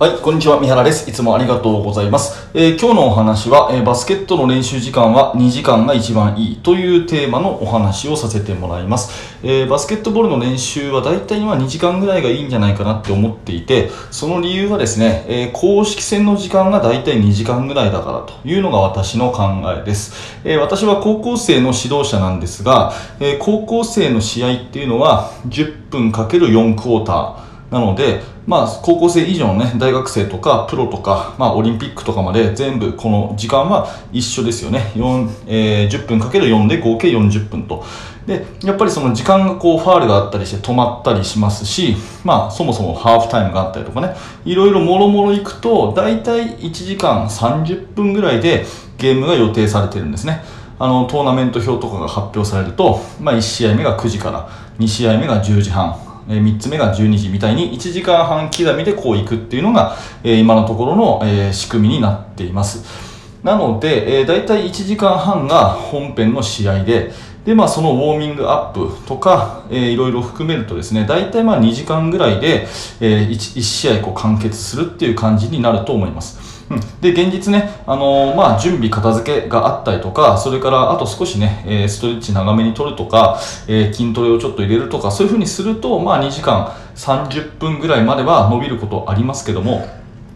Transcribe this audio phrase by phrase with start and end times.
[0.00, 0.60] はい、こんにちは。
[0.60, 1.10] 三原です。
[1.10, 2.48] いつもありがとうございます。
[2.54, 9.36] えー、今日のお話は、えー、バスケットの練習時間は2時間が一番いいというテーマのお話をさせてもらいます。
[9.42, 20.40] えー、バスケットボールの練習は大体今2時間ぐらいがいいんじゃないかなって思っていて、その理由はですね、え公式戦の時間が大体2時間ぐらいだからというのが私の考えです。
[20.44, 34.90] え私は高校生の指導者なんですが、え高校生の試合っていうのは10分 ×4 クォーター、なので、まあ、高校生以上のね、大学生とか、プロとか、まあ、オリンピックとかまで全部この時間は一緒ですよね。
[34.94, 37.84] 4えー、10分かける4で合計40分と。
[38.26, 44.14] で、やっぱりその時間がこう、ファールがあったりして止まったりしますし、まあ、そもそもハーフタイムがあったりとかね、
[44.46, 48.64] いろいろもろもろ行くと、だいたい1時間30分ぐらいで
[48.96, 50.42] ゲームが予定されてるんですね。
[50.78, 54.48] あの、トーナメント表とかが発表されると、まあ、1試合目が9時から、
[54.78, 63.08] 2試合目が10時半、え3つ目が12時みたいに1時間半刻みでこういくっていうのが、え今のところの、え仕組みになっています。
[63.42, 67.12] なので、えー、大体1時間半が本編の試合で、
[67.44, 72.66] で、まあ、そのウォーミングアップとか、えー、いろいろ含めるとですね、大体まあ2時間ぐらいで、
[73.00, 76.57] えー、1, 1試合こう完結するっていう感じになると思います。
[77.00, 89.88] で現実ね、あのー、まあ、準備、片付けがあったりとか、それからあと少しね、えー、ストレッチ長めに取るとか、えー、筋トレをちょっと入れるとか、そういうふうにすると、まあ、2時間30分ぐらいまでは伸びることありますけども、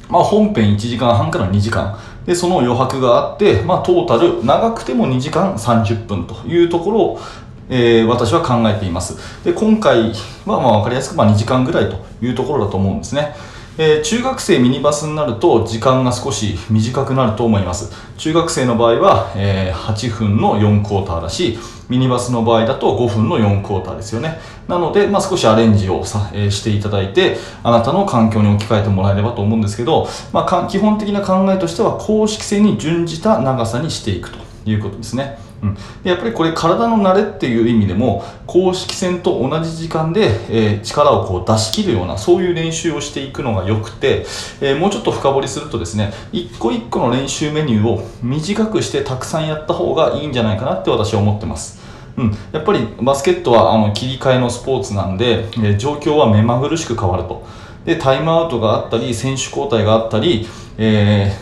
[0.09, 7.21] まあ、本編1時間半から2時間、でその余白があって、まあ、トータル長くても2時間30分というところを、
[7.69, 9.45] えー、私は考えています。
[9.45, 10.13] で今回
[10.47, 13.35] はまあ分かりやすくまあ2時間ぐらいというところだと思うんですね。
[13.79, 17.91] えー、中学生ミニバスになると時間が少し短くなると思います。
[18.19, 24.39] 中学生の場合は、えー、8分の4クォーターだしミニバスの場合だと5分の4クォーターですよね。
[24.69, 35.39] なので、まあ、少しアレンジをさ、えー、していただいてあなたの環境に置き換えてもらえればと思うんですけど、まあ、基本的な考えとしては公式性に準じた長さにしていくということですね。
[35.63, 44.27] うん、やっぱりこれ体の慣れっていう意味でも公式戦と同じ時間で、えー、力をこう出し切るようなそういう練習をしていくのが良くて、
[44.61, 51.81] えー、もうちょっと深掘りするとですね一個一個の練習メニューを短くしてたくさんやった方がいいんじゃないかなって私は思ってます。
[52.17, 57.47] うん、やっぱりバスケットはあの切り替えのスポーツなんで、えー、状況は目まぐるしく変わると。
[57.85, 60.47] でタイムアウトがあったり選手交代があったり、
[60.79, 61.33] え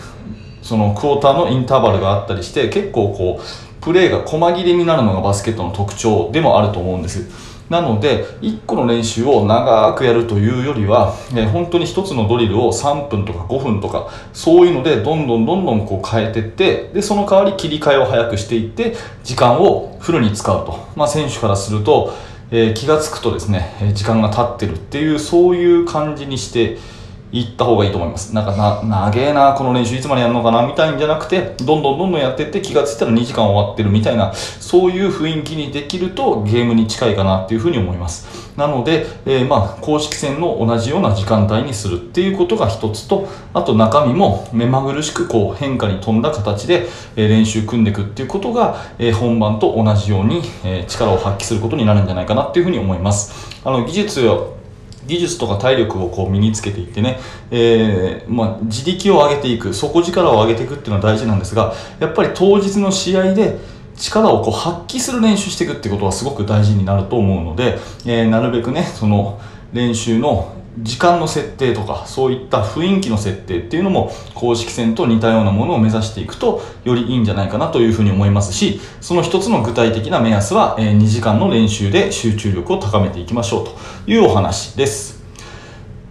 [0.63, 7.51] ー、そのクォーターのインターバルがあったりして結構こうプレーが細切れになるのがバスケットの特徴でもあると思うんです。
[7.71, 22.13] なので1個の練習を長くやるというよりは、え本当に1つのドリルを3分とか5分とかそういうのでどんどんどんどんこう変えていってでその代わり切り替えを早くしていって時間をフルに使うと、まあ、選手からすると、
[22.51, 26.79] え、気が付くとですね時間が経ってるっていうそういう感じにして
[27.33, 28.35] 行った方がいいと思います。
[28.35, 38.51] なんかな、長えな、この練習いつまでやるのかな、みたいんじゃなくて、どんどんどんどんやってって気がついたら2時間終わってるみたいな、そういう雰囲気にできるとゲームに近いかなっていうふうに思います。
[38.57, 46.87] なので、えー、まあ、公式戦の同じような時間帯にするっていうことが一つと、あと中身も目まぐるしくこう変化に富んだ形で、
[47.17, 53.51] 練習組んでいくっていうことが、え本番と同じように、え力を発揮することになるんじゃないかなっていうふうに思います。
[53.65, 54.21] あの、技術
[55.11, 57.19] 技術とか体力をこう身につけていってね、
[57.51, 63.59] えー、まあ、自力を上げていく底力を上げていくっていうのは大事なんですがやっぱり当日の試合で
[63.97, 69.41] 力をこう発揮する練習していくってことはすごく大事になると思うので、えー、なるべくねその
[69.73, 83.77] 練習の時間の設定とかそういった雰囲気の設定っていうのも公式戦と似たようなものを目指していくとよりいいんじゃないかなというふうに思いますしその一つの具体的な目安は2時間の練習で集中力を高めていきましょうと
[84.11, 85.21] いうお話です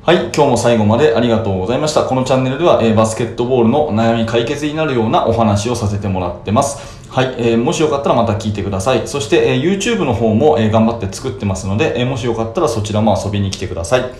[0.01, 2.03] はい、今日も最後までありがとうございました。
[2.03, 6.79] このチャンネルでは、えバスケットボールの悩み解決になるようなお話をさせてもらってます。
[7.09, 9.07] はい、えー、もしよかったらまた聞いてください。
[9.07, 14.11] そして、え、YouTube の方も、え、頑張って作ってますので、えもしよかったらそちらも遊びに来てください。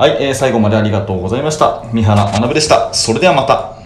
[0.00, 1.84] はい、えー、最後までありがとうございました。
[1.92, 2.94] 三原学でした。
[2.94, 3.79] それではまた。